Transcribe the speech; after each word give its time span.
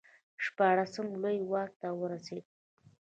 شپاړسم 0.45 1.07
لویي 1.21 1.41
واک 1.51 1.71
ته 1.81 1.87
ورسېد. 1.99 2.45